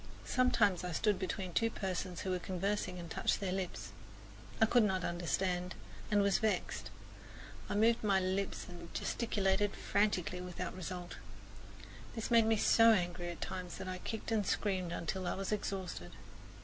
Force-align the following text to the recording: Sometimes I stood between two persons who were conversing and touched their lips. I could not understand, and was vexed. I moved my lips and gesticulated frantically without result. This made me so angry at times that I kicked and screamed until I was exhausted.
Sometimes 0.25 0.83
I 0.83 0.93
stood 0.93 1.19
between 1.19 1.53
two 1.53 1.69
persons 1.69 2.21
who 2.21 2.31
were 2.31 2.39
conversing 2.39 2.97
and 2.97 3.07
touched 3.07 3.39
their 3.39 3.51
lips. 3.51 3.91
I 4.59 4.65
could 4.65 4.81
not 4.81 5.03
understand, 5.03 5.75
and 6.09 6.23
was 6.23 6.39
vexed. 6.39 6.89
I 7.69 7.75
moved 7.75 8.03
my 8.03 8.19
lips 8.19 8.65
and 8.67 8.91
gesticulated 8.95 9.75
frantically 9.75 10.41
without 10.41 10.73
result. 10.75 11.17
This 12.15 12.31
made 12.31 12.45
me 12.47 12.57
so 12.57 12.91
angry 12.93 13.29
at 13.29 13.41
times 13.41 13.77
that 13.77 13.87
I 13.87 13.99
kicked 13.99 14.31
and 14.31 14.43
screamed 14.43 14.91
until 14.91 15.27
I 15.27 15.35
was 15.35 15.51
exhausted. 15.51 16.13